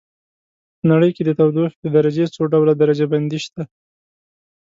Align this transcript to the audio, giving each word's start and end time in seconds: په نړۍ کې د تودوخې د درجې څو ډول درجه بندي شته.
په 0.77 0.83
نړۍ 0.91 1.11
کې 1.15 1.23
د 1.25 1.29
تودوخې 1.39 1.77
د 1.83 1.87
درجې 1.97 2.25
څو 2.35 2.41
ډول 2.51 2.67
درجه 2.81 3.05
بندي 3.11 3.39
شته. 3.45 3.61